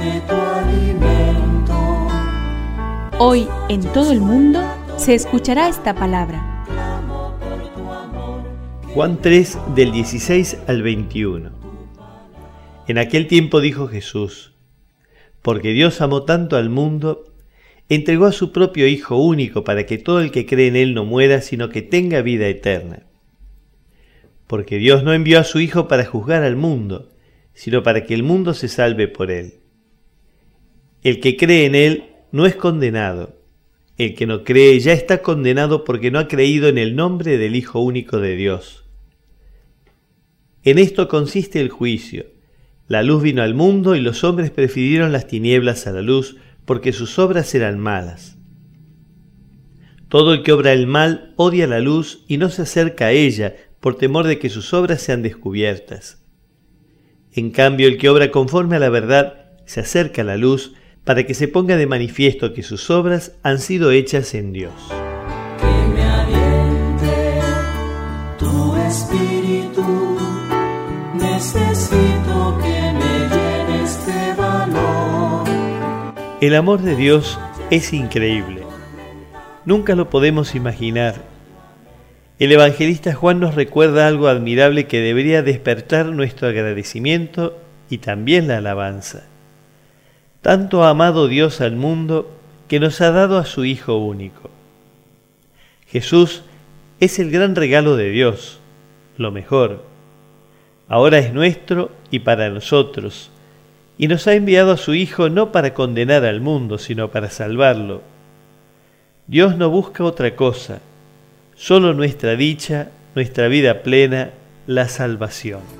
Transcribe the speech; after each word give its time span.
de 0.00 0.20
tu 0.22 0.34
alimento. 0.34 2.08
Hoy 3.18 3.46
en 3.68 3.82
todo 3.92 4.12
el 4.12 4.20
mundo 4.20 4.60
se 4.96 5.14
escuchará 5.14 5.68
esta 5.68 5.94
palabra. 5.94 6.64
Juan 8.94 9.20
3 9.20 9.58
del 9.74 9.92
16 9.92 10.58
al 10.66 10.82
21. 10.82 11.50
En 12.88 12.98
aquel 12.98 13.26
tiempo 13.26 13.60
dijo 13.60 13.88
Jesús, 13.88 14.54
porque 15.42 15.72
Dios 15.72 16.00
amó 16.00 16.24
tanto 16.24 16.56
al 16.56 16.70
mundo, 16.70 17.32
entregó 17.88 18.24
a 18.24 18.32
su 18.32 18.52
propio 18.52 18.86
Hijo 18.86 19.16
único 19.16 19.64
para 19.64 19.84
que 19.84 19.98
todo 19.98 20.20
el 20.20 20.30
que 20.30 20.46
cree 20.46 20.68
en 20.68 20.76
Él 20.76 20.94
no 20.94 21.04
muera, 21.04 21.40
sino 21.42 21.68
que 21.68 21.82
tenga 21.82 22.22
vida 22.22 22.48
eterna. 22.48 23.06
Porque 24.46 24.78
Dios 24.78 25.04
no 25.04 25.12
envió 25.12 25.38
a 25.38 25.44
su 25.44 25.60
Hijo 25.60 25.88
para 25.88 26.04
juzgar 26.04 26.42
al 26.42 26.56
mundo, 26.56 27.10
sino 27.52 27.82
para 27.82 28.04
que 28.04 28.14
el 28.14 28.22
mundo 28.22 28.54
se 28.54 28.68
salve 28.68 29.06
por 29.06 29.30
Él. 29.30 29.60
El 31.02 31.20
que 31.20 31.36
cree 31.36 31.66
en 31.66 31.74
Él 31.74 32.04
no 32.32 32.46
es 32.46 32.56
condenado. 32.56 33.38
El 33.96 34.14
que 34.14 34.26
no 34.26 34.44
cree 34.44 34.78
ya 34.80 34.92
está 34.92 35.22
condenado 35.22 35.84
porque 35.84 36.10
no 36.10 36.18
ha 36.18 36.28
creído 36.28 36.68
en 36.68 36.78
el 36.78 36.96
nombre 36.96 37.38
del 37.38 37.56
Hijo 37.56 37.80
único 37.80 38.18
de 38.18 38.36
Dios. 38.36 38.84
En 40.62 40.78
esto 40.78 41.08
consiste 41.08 41.60
el 41.60 41.68
juicio 41.70 42.26
la 42.90 43.04
luz 43.04 43.22
vino 43.22 43.42
al 43.42 43.54
mundo 43.54 43.94
y 43.94 44.00
los 44.00 44.24
hombres 44.24 44.50
prefirieron 44.50 45.12
las 45.12 45.28
tinieblas 45.28 45.86
a 45.86 45.92
la 45.92 46.02
luz 46.02 46.38
porque 46.64 46.92
sus 46.92 47.20
obras 47.20 47.54
eran 47.54 47.78
malas. 47.78 48.36
Todo 50.08 50.34
el 50.34 50.42
que 50.42 50.50
obra 50.50 50.72
el 50.72 50.88
mal 50.88 51.32
odia 51.36 51.68
la 51.68 51.78
luz 51.78 52.24
y 52.26 52.36
no 52.36 52.48
se 52.48 52.62
acerca 52.62 53.06
a 53.06 53.12
ella 53.12 53.54
por 53.78 53.94
temor 53.94 54.26
de 54.26 54.40
que 54.40 54.50
sus 54.50 54.74
obras 54.74 55.00
sean 55.02 55.22
descubiertas. 55.22 56.26
En 57.30 57.52
cambio, 57.52 57.86
el 57.86 57.96
que 57.96 58.08
obra 58.08 58.32
conforme 58.32 58.74
a 58.74 58.80
la 58.80 58.88
verdad 58.88 59.52
se 59.66 59.78
acerca 59.78 60.22
a 60.22 60.24
la 60.24 60.36
luz 60.36 60.74
para 61.04 61.24
que 61.24 61.34
se 61.34 61.48
ponga 61.48 61.76
de 61.76 61.86
manifiesto 61.86 62.52
que 62.52 62.62
sus 62.62 62.90
obras 62.90 63.32
han 63.42 63.58
sido 63.58 63.90
hechas 63.90 64.34
en 64.34 64.52
Dios. 64.52 64.72
Que 65.58 65.88
me 65.94 66.02
aliente 66.02 67.40
tu 68.38 68.76
espíritu. 68.76 70.18
Necesito 71.14 72.58
que 72.62 72.92
me 72.92 73.28
llenes 73.34 74.06
de 74.06 74.34
valor. 74.34 75.48
El 76.40 76.54
amor 76.54 76.82
de 76.82 76.96
Dios 76.96 77.38
es 77.70 77.92
increíble. 77.92 78.62
Nunca 79.64 79.94
lo 79.94 80.10
podemos 80.10 80.54
imaginar. 80.54 81.22
El 82.38 82.52
evangelista 82.52 83.14
Juan 83.14 83.38
nos 83.38 83.54
recuerda 83.54 84.06
algo 84.06 84.26
admirable 84.26 84.86
que 84.86 85.00
debería 85.00 85.42
despertar 85.42 86.06
nuestro 86.06 86.48
agradecimiento 86.48 87.58
y 87.90 87.98
también 87.98 88.48
la 88.48 88.56
alabanza. 88.56 89.29
Tanto 90.50 90.82
ha 90.82 90.90
amado 90.90 91.28
Dios 91.28 91.60
al 91.60 91.76
mundo 91.76 92.28
que 92.66 92.80
nos 92.80 93.00
ha 93.00 93.12
dado 93.12 93.38
a 93.38 93.44
su 93.44 93.64
Hijo 93.64 93.98
único. 93.98 94.50
Jesús 95.86 96.42
es 96.98 97.20
el 97.20 97.30
gran 97.30 97.54
regalo 97.54 97.94
de 97.94 98.10
Dios, 98.10 98.58
lo 99.16 99.30
mejor. 99.30 99.84
Ahora 100.88 101.18
es 101.18 101.32
nuestro 101.32 101.92
y 102.10 102.18
para 102.18 102.50
nosotros, 102.50 103.30
y 103.96 104.08
nos 104.08 104.26
ha 104.26 104.34
enviado 104.34 104.72
a 104.72 104.76
su 104.76 104.92
Hijo 104.92 105.28
no 105.28 105.52
para 105.52 105.72
condenar 105.72 106.24
al 106.24 106.40
mundo, 106.40 106.78
sino 106.78 107.12
para 107.12 107.30
salvarlo. 107.30 108.02
Dios 109.28 109.56
no 109.56 109.70
busca 109.70 110.02
otra 110.02 110.34
cosa, 110.34 110.80
solo 111.54 111.94
nuestra 111.94 112.34
dicha, 112.34 112.88
nuestra 113.14 113.46
vida 113.46 113.84
plena, 113.84 114.30
la 114.66 114.88
salvación. 114.88 115.79